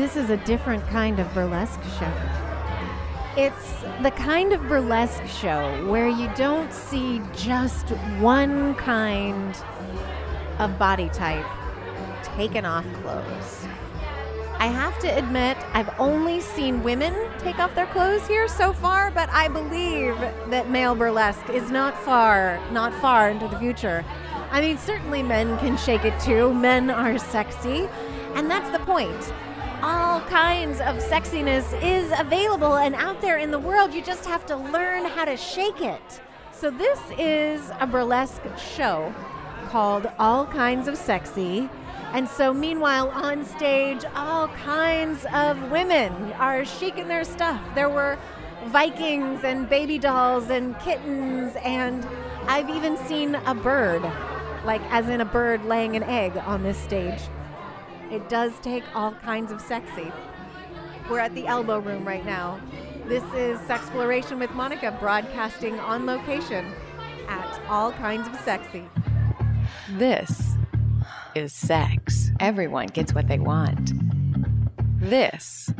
this 0.00 0.16
is 0.16 0.30
a 0.30 0.36
different 0.38 0.82
kind 0.86 1.20
of 1.20 1.32
burlesque 1.34 1.82
show. 1.98 2.10
It's 3.36 3.82
the 4.02 4.10
kind 4.10 4.54
of 4.54 4.66
burlesque 4.66 5.26
show 5.26 5.86
where 5.90 6.08
you 6.08 6.30
don't 6.36 6.72
see 6.72 7.20
just 7.36 7.90
one 8.18 8.74
kind 8.76 9.54
of 10.58 10.78
body 10.78 11.10
type 11.10 11.44
taken 12.22 12.64
off 12.64 12.86
clothes. 13.02 13.66
I 14.58 14.68
have 14.68 14.98
to 15.00 15.18
admit, 15.18 15.58
I've 15.74 15.90
only 16.00 16.40
seen 16.40 16.82
women 16.82 17.14
take 17.38 17.58
off 17.58 17.74
their 17.74 17.86
clothes 17.86 18.26
here 18.26 18.48
so 18.48 18.72
far, 18.72 19.10
but 19.10 19.28
I 19.28 19.48
believe 19.48 20.18
that 20.48 20.70
male 20.70 20.94
burlesque 20.94 21.50
is 21.50 21.70
not 21.70 21.94
far, 22.04 22.58
not 22.72 22.94
far 23.02 23.28
into 23.28 23.48
the 23.48 23.58
future. 23.58 24.02
I 24.50 24.62
mean, 24.62 24.78
certainly 24.78 25.22
men 25.22 25.58
can 25.58 25.76
shake 25.76 26.06
it 26.06 26.18
too. 26.20 26.54
Men 26.54 26.88
are 26.88 27.18
sexy, 27.18 27.86
and 28.34 28.50
that's 28.50 28.70
the 28.70 28.78
point. 28.80 29.32
All 29.82 30.20
kinds 30.20 30.78
of 30.80 30.96
sexiness 30.96 31.64
is 31.82 32.12
available 32.18 32.76
and 32.76 32.94
out 32.94 33.22
there 33.22 33.38
in 33.38 33.50
the 33.50 33.58
world. 33.58 33.94
You 33.94 34.02
just 34.02 34.26
have 34.26 34.44
to 34.46 34.56
learn 34.56 35.06
how 35.06 35.24
to 35.24 35.38
shake 35.38 35.80
it. 35.80 36.20
So, 36.52 36.70
this 36.70 37.00
is 37.18 37.70
a 37.80 37.86
burlesque 37.86 38.42
show 38.58 39.14
called 39.68 40.10
All 40.18 40.44
Kinds 40.44 40.86
of 40.86 40.98
Sexy. 40.98 41.70
And 42.12 42.28
so, 42.28 42.52
meanwhile, 42.52 43.08
on 43.08 43.42
stage, 43.46 44.04
all 44.14 44.48
kinds 44.48 45.24
of 45.32 45.70
women 45.70 46.12
are 46.34 46.66
shaking 46.66 47.08
their 47.08 47.24
stuff. 47.24 47.62
There 47.74 47.88
were 47.88 48.18
Vikings 48.66 49.44
and 49.44 49.66
baby 49.66 49.98
dolls 49.98 50.50
and 50.50 50.78
kittens, 50.80 51.56
and 51.64 52.06
I've 52.46 52.68
even 52.68 52.98
seen 53.06 53.34
a 53.34 53.54
bird, 53.54 54.02
like 54.66 54.82
as 54.90 55.08
in 55.08 55.22
a 55.22 55.24
bird 55.24 55.64
laying 55.64 55.96
an 55.96 56.02
egg 56.02 56.36
on 56.36 56.62
this 56.62 56.76
stage. 56.76 57.20
It 58.10 58.28
does 58.28 58.52
take 58.60 58.82
all 58.94 59.12
kinds 59.12 59.52
of 59.52 59.60
sexy. 59.60 60.10
We're 61.08 61.20
at 61.20 61.34
the 61.34 61.46
Elbow 61.46 61.78
Room 61.78 62.04
right 62.04 62.24
now. 62.24 62.60
This 63.06 63.22
is 63.34 63.58
Sexploration 63.60 64.38
with 64.38 64.50
Monica 64.50 64.96
broadcasting 65.00 65.78
on 65.78 66.06
location 66.06 66.72
at 67.28 67.60
All 67.68 67.92
Kinds 67.92 68.26
of 68.26 68.34
Sexy. 68.40 68.84
This 69.92 70.56
is 71.34 71.52
sex. 71.52 72.30
Everyone 72.40 72.86
gets 72.88 73.14
what 73.14 73.28
they 73.28 73.38
want. 73.38 73.92
This 75.00 75.72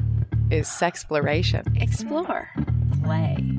is 0.51 0.69
sexploration. 0.69 1.81
Explore. 1.83 2.48
Play. 3.03 3.58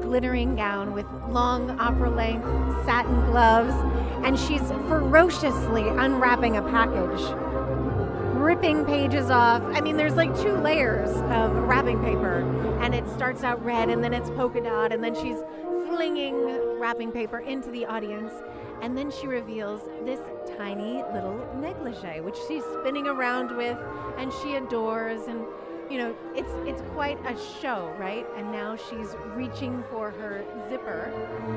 glittering 0.00 0.56
gown 0.56 0.92
with 0.92 1.06
long 1.28 1.70
opera 1.80 2.10
length 2.10 2.46
satin 2.84 3.24
gloves, 3.26 3.74
and 4.24 4.38
she's 4.38 4.62
ferociously 4.88 5.88
unwrapping 5.88 6.56
a 6.56 6.62
package, 6.62 7.20
ripping 8.36 8.84
pages 8.84 9.30
off. 9.30 9.62
I 9.64 9.80
mean, 9.80 9.96
there's 9.96 10.16
like 10.16 10.36
two 10.40 10.54
layers 10.54 11.10
of 11.32 11.52
wrapping 11.68 12.00
paper, 12.02 12.40
and 12.80 12.94
it 12.94 13.08
starts 13.10 13.42
out 13.42 13.64
red, 13.64 13.88
and 13.88 14.02
then 14.02 14.12
it's 14.12 14.30
polka 14.30 14.60
dot, 14.60 14.92
and 14.92 15.02
then 15.02 15.14
she's 15.14 15.38
flinging 15.88 16.78
wrapping 16.78 17.12
paper 17.12 17.40
into 17.40 17.70
the 17.70 17.86
audience. 17.86 18.32
And 18.80 18.98
then 18.98 19.12
she 19.12 19.28
reveals 19.28 19.82
this 20.04 20.18
tiny 20.56 21.04
little 21.14 21.38
negligee, 21.60 22.20
which 22.20 22.36
she's 22.48 22.64
spinning 22.80 23.06
around 23.06 23.56
with 23.56 23.78
and 24.18 24.32
she 24.42 24.56
adores. 24.56 25.28
And, 25.28 25.44
you 25.92 25.98
know, 25.98 26.16
it's, 26.34 26.50
it's 26.66 26.80
quite 26.94 27.18
a 27.26 27.36
show, 27.60 27.94
right? 27.98 28.26
And 28.38 28.50
now 28.50 28.76
she's 28.76 29.14
reaching 29.36 29.84
for 29.90 30.10
her 30.10 30.42
zipper 30.70 31.12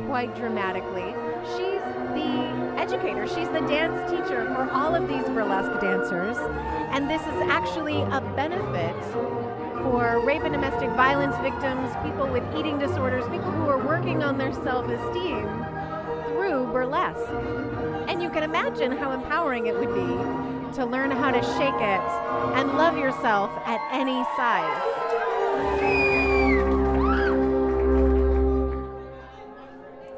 quite 0.08 0.36
dramatically. 0.36 1.16
She's 1.56 1.80
the 2.12 2.76
educator, 2.78 3.26
she's 3.28 3.48
the 3.48 3.62
dance 3.62 4.12
teacher 4.12 4.46
for 4.54 4.70
all 4.72 4.94
of 4.94 5.08
these 5.08 5.24
burlesque 5.24 5.80
dancers. 5.80 6.36
And 6.92 7.10
this 7.10 7.22
is 7.22 7.50
actually 7.50 8.02
a 8.02 8.20
benefit 8.36 8.94
for 9.82 10.20
rape 10.26 10.44
and 10.44 10.52
domestic 10.52 10.90
violence 10.98 11.38
victims, 11.38 11.96
people 12.04 12.28
with 12.28 12.44
eating 12.58 12.78
disorders, 12.78 13.24
people 13.30 13.52
who 13.54 13.70
are 13.70 13.88
working 13.88 14.22
on 14.22 14.38
their 14.38 14.52
self 14.52 14.86
esteem 14.90 15.46
through 16.28 16.66
burlesque. 16.74 17.32
And 18.10 18.22
you 18.22 18.30
can 18.30 18.44
imagine 18.44 18.92
how 18.92 19.14
empowering 19.14 19.68
it 19.68 19.80
would 19.80 19.94
be 19.94 20.55
to 20.76 20.86
learn 20.86 21.10
how 21.10 21.32
to 21.32 21.42
shake 21.42 21.74
it 21.74 22.02
and 22.60 22.78
love 22.78 22.98
yourself 22.98 23.50
at 23.66 23.80
any 23.94 24.24
size. 24.36 24.82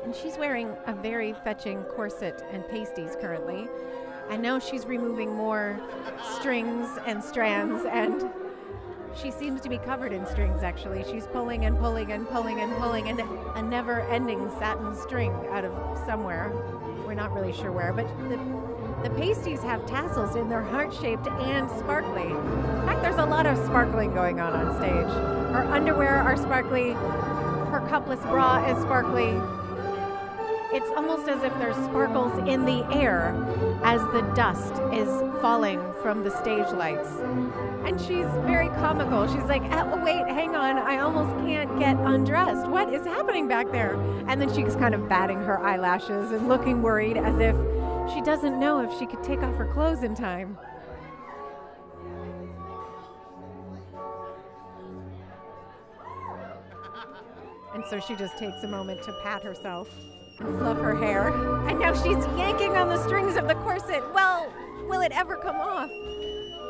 And 0.03 0.15
she's 0.15 0.35
wearing 0.37 0.75
a 0.87 0.93
very 0.93 1.33
fetching 1.43 1.83
corset 1.83 2.43
and 2.51 2.67
pasties 2.67 3.15
currently. 3.21 3.67
I 4.29 4.37
know 4.37 4.57
she's 4.57 4.87
removing 4.87 5.31
more 5.31 5.79
strings 6.37 6.89
and 7.05 7.23
strands 7.23 7.85
and 7.85 8.23
she 9.21 9.31
seems 9.31 9.61
to 9.61 9.69
be 9.69 9.77
covered 9.77 10.11
in 10.11 10.25
strings, 10.27 10.63
actually. 10.63 11.03
She's 11.03 11.25
pulling 11.27 11.65
and 11.65 11.77
pulling 11.77 12.11
and 12.11 12.27
pulling 12.27 12.59
and 12.59 12.71
pulling, 12.77 13.09
and 13.09 13.19
a 13.19 13.61
never 13.61 14.01
ending 14.01 14.49
satin 14.59 14.95
string 14.95 15.31
out 15.49 15.65
of 15.65 15.73
somewhere. 16.05 16.51
We're 17.05 17.15
not 17.15 17.33
really 17.33 17.53
sure 17.53 17.71
where, 17.71 17.93
but 17.93 18.05
the, 18.29 18.37
the 19.07 19.15
pasties 19.15 19.61
have 19.61 19.85
tassels 19.85 20.35
in 20.35 20.49
they're 20.49 20.61
heart 20.61 20.93
shaped 20.93 21.27
and 21.27 21.69
sparkly. 21.71 22.23
In 22.23 22.85
fact, 22.85 23.01
there's 23.01 23.15
a 23.15 23.25
lot 23.25 23.45
of 23.45 23.57
sparkling 23.65 24.13
going 24.13 24.39
on 24.39 24.53
on 24.53 24.75
stage. 24.77 25.11
Her 25.53 25.67
underwear 25.71 26.15
are 26.15 26.37
sparkly, 26.37 26.91
her 26.91 27.85
cupless 27.89 28.21
bra 28.23 28.65
is 28.65 28.81
sparkly. 28.83 29.39
It's 30.77 30.91
almost 30.95 31.27
as 31.27 31.41
if 31.41 31.51
there's 31.57 31.75
sparkles 31.85 32.37
in 32.47 32.63
the 32.63 32.85
air 32.95 33.33
as 33.83 33.99
the 34.13 34.21
dust 34.35 34.73
is 34.93 35.09
falling 35.41 35.81
from 36.03 36.23
the 36.23 36.29
stage 36.29 36.71
lights. 36.71 37.09
And 37.83 37.99
she's 37.99 38.27
very 38.45 38.67
comical. 38.67 39.25
She's 39.25 39.45
like, 39.45 39.63
ah, 39.71 39.89
oh, 39.91 40.05
wait, 40.05 40.27
hang 40.27 40.55
on, 40.55 40.77
I 40.77 40.99
almost 40.99 41.35
can't 41.47 41.79
get 41.79 41.97
undressed. 41.97 42.67
What 42.67 42.93
is 42.93 43.03
happening 43.07 43.47
back 43.47 43.71
there? 43.71 43.95
And 44.27 44.39
then 44.39 44.53
she's 44.53 44.75
kind 44.75 44.93
of 44.93 45.09
batting 45.09 45.39
her 45.39 45.59
eyelashes 45.59 46.29
and 46.29 46.47
looking 46.47 46.83
worried 46.83 47.17
as 47.17 47.39
if 47.39 47.55
she 48.13 48.21
doesn't 48.21 48.59
know 48.59 48.79
if 48.81 48.99
she 48.99 49.07
could 49.07 49.23
take 49.23 49.39
off 49.39 49.55
her 49.55 49.65
clothes 49.73 50.03
in 50.03 50.13
time. 50.13 50.59
And 57.73 57.83
so 57.89 57.99
she 57.99 58.15
just 58.15 58.37
takes 58.37 58.61
a 58.61 58.67
moment 58.67 59.01
to 59.05 59.19
pat 59.23 59.41
herself 59.41 59.89
fluff 60.37 60.77
her 60.79 60.95
hair. 60.95 61.29
And 61.67 61.79
now 61.79 61.93
she's 61.93 62.25
yanking 62.37 62.77
on 62.77 62.89
the 62.89 63.03
strings 63.03 63.35
of 63.35 63.47
the 63.47 63.55
corset. 63.55 64.03
Well, 64.13 64.51
will 64.87 65.01
it 65.01 65.11
ever 65.13 65.35
come 65.35 65.57
off? 65.57 65.89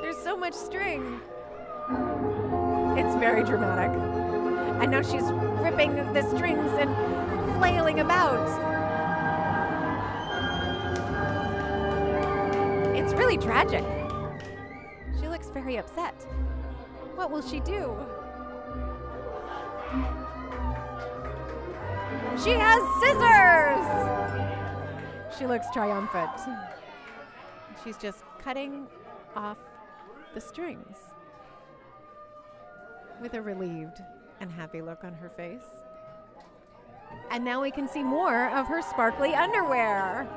There's 0.02 0.18
so 0.18 0.38
much 0.38 0.54
string. 0.54 1.20
It's 2.98 3.16
very 3.16 3.44
dramatic. 3.44 3.92
And 4.82 4.92
now 4.92 5.02
she's 5.02 5.24
ripping 5.62 5.96
the 6.14 6.22
strings 6.36 6.72
and 6.80 7.58
flailing 7.58 8.00
about. 8.00 8.48
It's 12.96 13.14
really 13.14 13.38
tragic. 13.38 13.84
She 15.20 15.28
looks 15.28 15.50
very 15.50 15.78
upset. 15.78 16.14
What 17.16 17.32
will 17.32 17.42
she 17.42 17.60
do? 17.60 17.96
She 22.44 22.52
has 22.52 22.84
scissors! 23.02 23.86
She 25.38 25.48
looks 25.48 25.68
triumphant. 25.74 26.30
She's 27.84 27.98
just 27.98 28.24
cutting 28.40 28.88
off 29.36 29.58
the 30.36 30.42
strings 30.42 30.98
with 33.20 33.34
a 33.34 33.42
relieved 33.42 34.02
and 34.40 34.52
happy 34.52 34.82
look 34.82 35.04
on 35.04 35.14
her 35.14 35.30
face. 35.30 35.66
And 37.32 37.44
now 37.44 37.62
we 37.62 37.72
can 37.72 37.88
see 37.88 38.04
more 38.04 38.50
of 38.50 38.68
her 38.68 38.84
sparkly 38.84 39.34
underwear. 39.34 40.28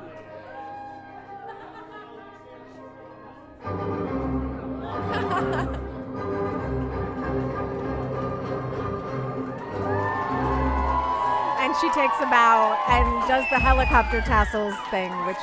And 11.71 11.79
she 11.79 11.89
takes 11.91 12.19
a 12.19 12.25
bow 12.25 12.77
and 12.89 13.27
does 13.29 13.45
the 13.49 13.57
helicopter 13.57 14.19
tassels 14.19 14.75
thing, 14.89 15.09
which 15.25 15.37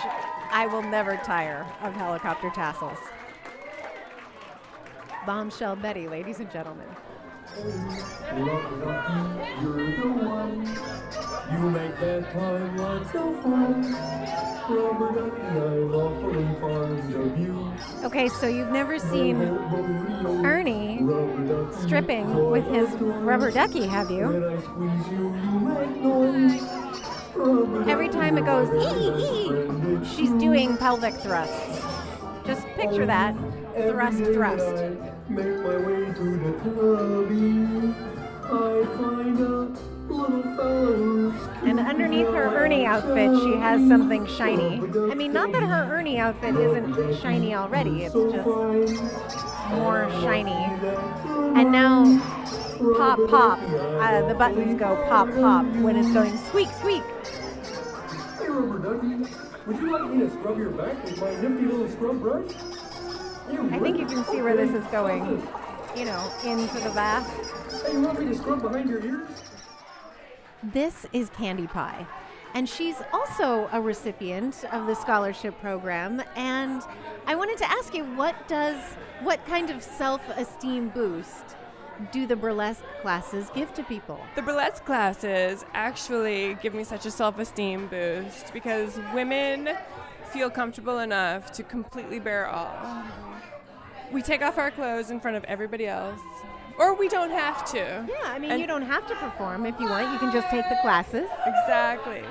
I 0.51 0.67
will 0.67 0.83
never 0.83 1.17
tire 1.17 1.67
of 1.81 1.95
helicopter 1.95 2.51
tassels. 2.51 2.99
Bombshell 5.25 5.77
Betty, 5.77 6.07
ladies 6.07 6.41
and 6.41 6.51
gentlemen. 6.51 6.87
Rubber 14.69 15.13
Okay, 18.09 18.29
so 18.31 18.47
you've 18.47 18.71
never 18.71 18.99
seen 18.99 19.37
Ernie 20.43 21.07
stripping 21.83 22.51
with 22.51 22.67
his 22.69 22.89
rubber 22.99 23.51
ducky, 23.51 23.87
have 23.87 24.11
you? 24.11 24.25
Every 27.87 28.09
time 28.09 28.39
it 28.39 28.47
goes 28.47 28.71
ee 28.73 29.11
ee, 29.27 30.05
she's 30.17 30.31
doing 30.41 30.79
pelvic 30.79 31.17
thrusts. 31.17 31.83
Just 32.47 32.67
picture 32.69 33.05
that. 33.05 33.37
Thrust, 33.77 34.25
thrust. 34.33 34.85
Underneath 41.89 42.27
her 42.27 42.55
Ernie 42.55 42.85
outfit, 42.85 43.35
she 43.43 43.57
has 43.57 43.81
something 43.89 44.27
shiny. 44.27 44.81
I 45.11 45.15
mean, 45.15 45.33
not 45.33 45.53
that 45.53 45.63
her 45.63 45.89
Ernie 45.91 46.19
outfit 46.19 46.55
isn't 46.55 47.21
shiny 47.21 47.55
already, 47.55 48.05
it's 48.05 48.15
just 48.15 48.47
more 49.71 50.11
shiny. 50.21 50.53
And 50.53 51.73
now, 51.73 52.05
pop, 52.99 53.19
pop. 53.31 53.59
Uh, 53.63 54.29
the 54.29 54.35
buttons 54.35 54.79
go 54.79 54.97
pop, 55.09 55.29
pop 55.31 55.65
when 55.77 55.97
it's 55.97 56.13
going 56.13 56.37
squeak, 56.37 56.69
squeak. 56.79 57.03
Hey, 58.39 58.49
Rubber 58.49 58.79
Ducky, 58.79 59.35
would 59.67 59.77
you 59.79 59.91
like 59.91 60.11
me 60.11 60.21
to 60.21 60.31
scrub 60.31 60.59
your 60.59 60.71
back 60.71 61.03
with 61.05 61.21
my 61.21 61.35
nifty 61.37 61.65
little 61.65 61.89
scrub 61.89 62.21
brush? 62.21 62.53
I 63.73 63.79
think 63.79 63.99
you 63.99 64.05
can 64.05 64.25
see 64.27 64.43
where 64.43 64.57
this 64.57 64.71
is 64.71 64.85
going. 64.89 65.25
You 65.97 66.05
know, 66.05 66.31
into 66.45 66.81
the 66.81 66.91
bath. 66.91 67.27
Hey, 67.83 67.95
you 67.95 68.03
want 68.03 68.21
me 68.21 68.27
to 68.27 68.35
scrub 68.35 68.61
behind 68.61 68.91
your 68.91 69.03
ears? 69.03 69.48
This 70.63 71.07
is 71.13 71.31
Candy 71.31 71.69
Pie. 71.69 72.05
And 72.53 72.69
she's 72.69 72.97
also 73.13 73.69
a 73.71 73.81
recipient 73.81 74.65
of 74.73 74.89
the 74.89 74.95
scholarship 74.95 75.59
program. 75.61 76.21
And 76.35 76.83
I 77.27 77.37
wanted 77.37 77.59
to 77.59 77.71
ask 77.71 77.95
you 77.95 78.03
what 78.17 78.35
does, 78.49 78.83
what 79.23 79.45
kind 79.47 79.71
of 79.71 79.85
self 79.85 80.21
esteem 80.31 80.89
boost 80.89 81.57
do 82.11 82.27
the 82.27 82.35
burlesque 82.35 82.83
classes 83.03 83.51
give 83.55 83.73
to 83.75 83.85
people? 83.85 84.19
The 84.35 84.43
burlesque 84.43 84.85
classes 84.85 85.65
actually 85.75 86.55
give 86.61 86.75
me 86.75 86.83
such 86.83 87.07
a 87.07 87.11
self 87.13 87.39
esteem 87.39 87.87
boost 87.87 88.53
because 88.53 88.99
women 89.15 89.77
feel 90.25 90.51
comfortable 90.51 90.99
enough 90.99 91.53
to 91.53 91.63
completely 91.63 92.19
bare 92.19 92.49
all. 92.49 92.77
Uh-huh. 92.83 93.41
We 94.11 94.23
take 94.23 94.43
off 94.43 94.59
our 94.59 94.73
clothes 94.73 95.11
in 95.11 95.21
front 95.21 95.37
of 95.37 95.45
everybody 95.45 95.87
else, 95.87 96.21
or 96.79 96.95
we 96.95 97.09
don't 97.09 97.31
have 97.31 97.65
to. 97.73 97.79
Yeah, 98.09 98.15
I 98.25 98.39
mean, 98.39 98.51
And- 98.53 98.61
you 98.61 98.67
don't 98.67 98.83
have 98.83 99.07
to 99.09 99.15
perform 99.17 99.67
if 99.67 99.79
you 99.81 99.89
want. 99.89 100.13
You 100.13 100.19
can 100.19 100.33
just 100.33 100.49
take 100.49 100.69
the 100.69 100.79
classes. 100.83 101.29
Exactly. 101.47 102.23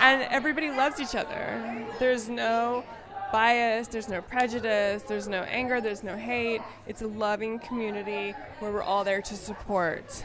And 0.00 0.22
everybody 0.30 0.70
loves 0.70 1.00
each 1.00 1.14
other. 1.14 1.86
There's 1.98 2.28
no 2.28 2.84
bias, 3.32 3.88
there's 3.88 4.08
no 4.08 4.20
prejudice, 4.22 5.02
there's 5.04 5.26
no 5.28 5.42
anger, 5.42 5.80
there's 5.80 6.02
no 6.04 6.16
hate. 6.16 6.60
It's 6.86 7.02
a 7.02 7.08
loving 7.08 7.58
community 7.58 8.34
where 8.60 8.70
we're 8.70 8.82
all 8.82 9.02
there 9.04 9.22
to 9.22 9.36
support 9.36 10.24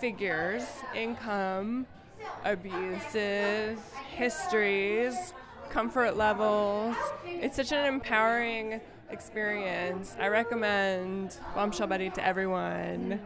figures, 0.00 0.64
income, 0.94 1.86
abuses, 2.44 3.78
histories, 4.14 5.32
comfort 5.70 6.16
levels. 6.16 6.96
It's 7.26 7.56
such 7.56 7.72
an 7.72 7.84
empowering 7.84 8.80
experience. 9.10 10.16
I 10.20 10.28
recommend 10.28 11.36
Bombshell 11.54 11.86
Betty 11.86 12.10
to 12.10 12.24
everyone. 12.24 13.20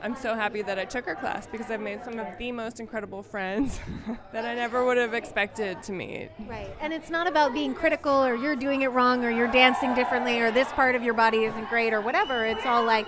I'm 0.00 0.14
so 0.14 0.34
happy 0.34 0.62
that 0.62 0.78
I 0.78 0.84
took 0.84 1.06
her 1.06 1.16
class 1.16 1.46
because 1.46 1.70
I've 1.70 1.80
made 1.80 2.04
some 2.04 2.18
of 2.18 2.26
the 2.38 2.52
most 2.52 2.78
incredible 2.78 3.22
friends 3.22 3.80
that 4.32 4.44
I 4.44 4.54
never 4.54 4.84
would 4.84 4.96
have 4.96 5.12
expected 5.12 5.82
to 5.84 5.92
meet. 5.92 6.30
Right. 6.46 6.70
And 6.80 6.92
it's 6.92 7.10
not 7.10 7.26
about 7.26 7.52
being 7.52 7.74
critical 7.74 8.24
or 8.24 8.36
you're 8.36 8.56
doing 8.56 8.82
it 8.82 8.88
wrong 8.88 9.24
or 9.24 9.30
you're 9.30 9.50
dancing 9.50 9.94
differently 9.94 10.38
or 10.40 10.50
this 10.52 10.68
part 10.72 10.94
of 10.94 11.02
your 11.02 11.14
body 11.14 11.44
isn't 11.44 11.68
great 11.68 11.92
or 11.92 12.00
whatever. 12.00 12.44
It's 12.44 12.64
all 12.64 12.84
like 12.84 13.06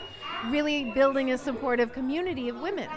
really 0.48 0.84
building 0.92 1.30
a 1.30 1.38
supportive 1.38 1.92
community 1.92 2.48
of 2.48 2.60
women. 2.60 2.88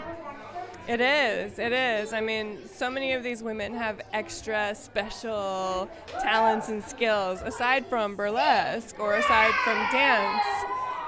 It 0.86 1.00
is, 1.00 1.58
it 1.58 1.72
is. 1.72 2.12
I 2.12 2.20
mean, 2.20 2.58
so 2.68 2.90
many 2.90 3.14
of 3.14 3.22
these 3.22 3.42
women 3.42 3.72
have 3.74 4.02
extra 4.12 4.74
special 4.74 5.88
talents 6.20 6.68
and 6.68 6.84
skills 6.84 7.40
aside 7.40 7.86
from 7.86 8.16
burlesque 8.16 9.00
or 9.00 9.14
aside 9.14 9.54
from 9.64 9.78
dance. 9.90 10.44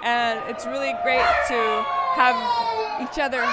And 0.02 0.40
it's 0.48 0.64
really 0.64 0.94
great 1.02 1.26
to 1.48 1.84
have 2.14 3.02
each 3.02 3.18
other, 3.18 3.44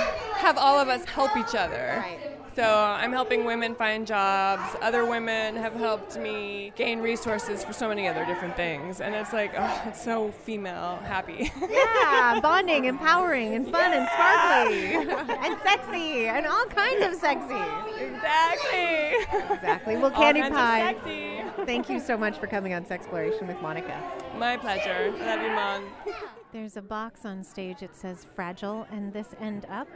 have 0.43 0.57
all 0.57 0.77
of 0.79 0.89
us 0.89 1.05
help 1.05 1.35
each 1.37 1.55
other. 1.55 1.95
Right. 1.97 2.19
So 2.55 2.63
I'm 2.63 3.11
helping 3.11 3.45
women 3.45 3.73
find 3.73 4.05
jobs. 4.05 4.75
Other 4.81 5.05
women 5.05 5.55
have 5.55 5.73
helped 5.73 6.17
me 6.17 6.71
gain 6.75 6.99
resources 6.99 7.63
for 7.63 7.73
so 7.73 7.87
many 7.89 8.07
other 8.07 8.25
different 8.25 8.55
things. 8.55 9.01
And 9.01 9.15
it's 9.15 9.33
like, 9.33 9.53
oh, 9.57 9.83
it's 9.87 10.03
so 10.03 10.31
female 10.31 10.97
happy. 11.03 11.51
Yeah, 11.59 12.39
bonding, 12.43 12.85
empowering, 12.85 13.55
and 13.55 13.67
fun 13.67 13.93
and 13.93 14.07
sparkly 14.07 14.93
and 15.47 15.59
sexy 15.63 16.27
and 16.27 16.45
all 16.45 16.65
kinds 16.65 17.03
of 17.03 17.15
sexy. 17.15 18.05
exactly. 18.05 19.55
Exactly. 19.55 19.97
Well, 19.97 20.11
Candy 20.11 20.41
Pie, 20.41 20.93
sexy. 20.93 21.41
thank 21.65 21.89
you 21.89 21.99
so 21.99 22.17
much 22.17 22.37
for 22.37 22.45
coming 22.45 22.75
on 22.75 22.85
Sexploration 22.85 23.47
with 23.47 23.59
Monica. 23.61 23.99
My 24.37 24.57
pleasure. 24.57 25.11
I 25.21 25.35
love 25.35 25.41
you, 25.41 25.55
Mom. 25.55 26.15
There's 26.51 26.77
a 26.77 26.83
box 26.83 27.25
on 27.25 27.43
stage. 27.43 27.81
It 27.81 27.95
says 27.95 28.27
fragile 28.35 28.85
and 28.91 29.11
this 29.11 29.33
end 29.41 29.65
up. 29.71 29.87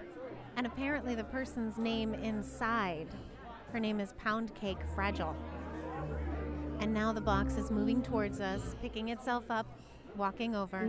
And 0.57 0.65
apparently, 0.65 1.13
the 1.13 1.23
person's 1.23 1.77
name 1.77 2.15
inside, 2.15 3.07
her 3.71 3.79
name 3.79 3.99
is 3.99 4.13
Pound 4.13 4.55
Cake 4.55 4.79
Fragile. 4.95 5.35
And 6.79 6.91
now 6.91 7.13
the 7.13 7.21
box 7.21 7.57
is 7.57 7.69
moving 7.69 8.01
towards 8.01 8.39
us, 8.39 8.75
picking 8.81 9.09
itself 9.09 9.51
up, 9.51 9.67
walking 10.15 10.55
over. 10.55 10.79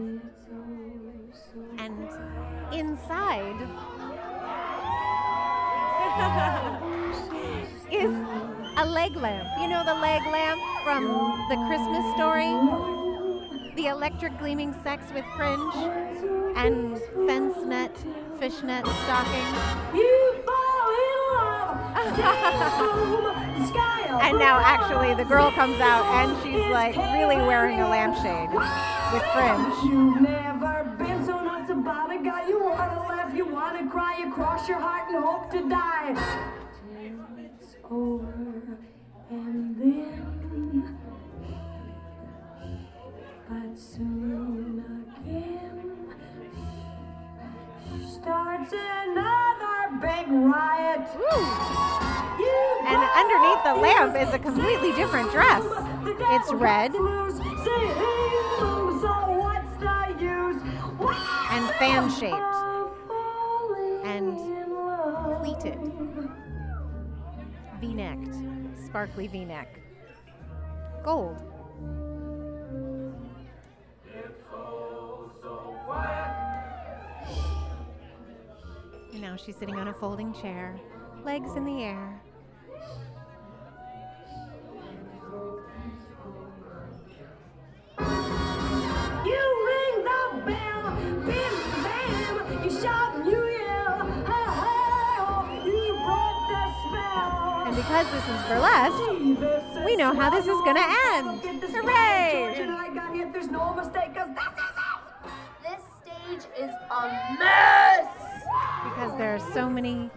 And 1.76 2.09
inside 2.73 3.61
is 7.93 8.11
a 8.79 8.87
leg 8.87 9.17
lamp. 9.17 9.49
You 9.61 9.69
know 9.69 9.85
the 9.85 9.94
leg 9.94 10.23
lamp 10.32 10.62
from 10.82 11.05
the 11.50 11.56
Christmas 11.69 12.15
story? 12.15 12.55
The 13.76 13.88
electric 13.88 14.38
gleaming 14.38 14.75
sex 14.82 15.05
with 15.12 15.26
fringe 15.37 16.38
and 16.58 17.00
fence 17.26 17.56
net, 17.64 17.96
fishnet 18.38 18.87
stockings. 18.87 19.93
And 24.20 24.38
now 24.38 24.58
actually 24.58 25.15
the 25.15 25.24
girl 25.24 25.50
comes 25.53 25.81
out 25.81 26.05
and 26.05 26.36
she's 26.43 26.70
like 26.72 26.96
really 26.96 27.36
wearing 27.36 27.81
a 27.81 27.88
lampshade 27.88 28.50
with 28.53 29.22
fringe. 29.32 29.74
You've 29.84 30.20
never 30.20 30.93
been 30.98 31.24
so 31.24 31.41
nuts 31.43 31.70
about 31.70 32.12
a 32.12 32.19
guy. 32.22 32.46
You 32.48 32.62
wanna 32.62 33.06
laugh, 33.08 33.34
you 33.34 33.46
wanna 33.46 33.88
cry, 33.88 34.19
you 34.19 34.31
cross 34.32 34.69
your 34.69 34.81
heart 34.81 35.08
and 35.08 35.24
hope 35.24 35.50
to 35.53 35.67
die. 35.69 36.12
Till 36.82 37.24
it's 37.38 37.77
over, 37.88 38.79
and 39.31 39.81
then, 39.81 40.98
but 43.48 43.79
soon 43.79 44.28
starts 48.69 48.84
another 49.06 49.96
big 50.01 50.29
riot. 50.29 51.08
And 52.87 53.03
underneath 53.17 53.63
the 53.65 53.75
lamp 53.75 54.17
is 54.17 54.32
a 54.34 54.39
completely 54.39 54.93
different 54.93 55.31
dress. 55.31 55.65
It's 56.05 56.53
red 56.53 56.94
and 61.51 61.70
fan 61.77 62.10
shaped 62.10 62.56
and 64.05 64.39
pleated, 65.41 65.79
v 67.81 67.94
necked, 67.94 68.34
sparkly 68.87 69.27
v 69.27 69.44
neck. 69.44 69.81
Gold. 71.03 71.43
She's 79.44 79.56
sitting 79.56 79.76
on 79.76 79.88
a 79.88 79.94
folding 79.94 80.32
chair, 80.32 80.78
legs 81.24 81.54
in 81.54 81.64
the 81.64 81.82
air. 81.82 82.20
You 89.24 89.42
ring 89.68 90.04
the 90.04 90.20
bell, 90.44 90.96
bim 91.24 91.54
bam, 91.84 92.64
you 92.64 92.70
shout 92.70 93.16
and 93.16 93.26
you 93.26 93.44
yell, 93.48 93.98
hey 94.26 94.46
hey, 94.58 95.18
oh, 95.20 95.46
you 95.64 95.94
the 96.48 96.62
spell. 96.82 97.66
And 97.66 97.76
because 97.76 98.06
this 98.10 98.26
is 98.28 98.40
burlesque, 98.48 99.84
we 99.86 99.96
know 99.96 100.14
how 100.14 100.30
this 100.30 100.46
is 100.46 100.60
gonna 100.64 100.86
end. 101.14 101.40
Hooray! 101.74 102.66
I 102.70 102.90
got 102.94 103.14
here, 103.14 103.30
there's 103.32 103.50
no 103.50 103.74
mistake, 103.74 104.14
cause 104.14 104.28
this 104.34 104.44
is 104.44 104.76
it. 104.82 104.98
This 105.62 105.82
stage 106.02 106.44
is 106.58 106.72
a 106.90 107.08
mess. 107.38 107.78
So 109.58 109.69
many 109.69 110.08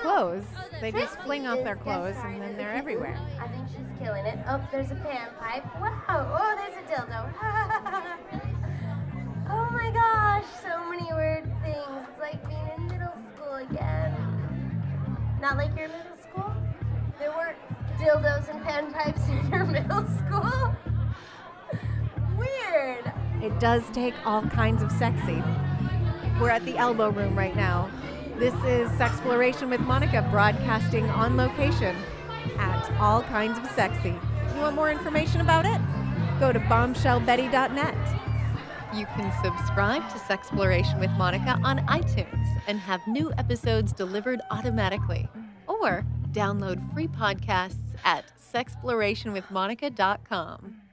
clothes. 0.00 0.44
They 0.80 0.92
just 0.92 1.18
fling 1.20 1.46
off 1.46 1.62
their 1.64 1.76
clothes 1.76 2.16
and 2.24 2.42
then 2.42 2.56
they're 2.56 2.74
everywhere. 2.74 3.18
I 3.40 3.48
think 3.48 3.66
she's 3.68 3.98
killing 3.98 4.26
it. 4.26 4.38
Oh, 4.46 4.60
there's 4.70 4.90
a 4.90 4.96
panpipe. 4.96 5.64
Wow. 5.80 6.02
Oh, 6.08 6.54
there's 6.56 6.76
a 6.76 6.82
dildo. 6.92 7.32
oh 9.50 9.68
my 9.72 9.90
gosh, 9.90 10.44
so 10.62 10.86
many 10.90 11.10
weird 11.14 11.44
things. 11.62 12.06
It's 12.10 12.20
like 12.20 12.46
being 12.46 12.70
in 12.76 12.86
middle 12.88 13.14
school 13.34 13.54
again. 13.54 14.14
Not 15.40 15.56
like 15.56 15.74
your 15.76 15.88
middle 15.88 16.18
school? 16.22 16.52
There 17.18 17.30
weren't 17.30 17.56
dildos 17.98 18.50
and 18.50 18.62
panpipes 18.64 19.26
in 19.44 19.50
your 19.50 19.64
middle 19.64 20.06
school? 20.18 20.76
Weird. 22.36 23.12
It 23.42 23.58
does 23.60 23.82
take 23.92 24.14
all 24.26 24.42
kinds 24.42 24.82
of 24.82 24.92
sexy. 24.92 25.42
We're 26.40 26.50
at 26.50 26.64
the 26.64 26.76
Elbow 26.76 27.10
Room 27.10 27.38
right 27.38 27.54
now. 27.54 27.88
This 28.38 28.54
is 28.64 28.88
Sexploration 28.98 29.68
with 29.70 29.80
Monica 29.80 30.26
broadcasting 30.28 31.08
on 31.10 31.36
location 31.36 31.94
at 32.58 32.90
All 32.98 33.22
Kinds 33.22 33.56
of 33.56 33.64
Sexy. 33.70 34.18
You 34.54 34.60
want 34.60 34.74
more 34.74 34.90
information 34.90 35.40
about 35.40 35.64
it? 35.64 35.80
Go 36.40 36.52
to 36.52 36.58
bombshellbetty.net. 36.58 37.94
You 38.92 39.06
can 39.06 39.32
subscribe 39.44 40.02
to 40.10 40.18
Sexploration 40.18 40.98
with 40.98 41.10
Monica 41.12 41.60
on 41.62 41.78
iTunes 41.86 42.60
and 42.66 42.80
have 42.80 43.06
new 43.06 43.32
episodes 43.38 43.92
delivered 43.92 44.40
automatically. 44.50 45.28
Or 45.68 46.04
download 46.32 46.92
free 46.92 47.06
podcasts 47.06 47.94
at 48.04 48.24
sexplorationwithmonica.com. 48.52 50.83